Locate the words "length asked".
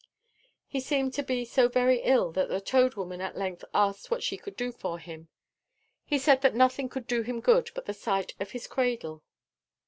3.37-4.09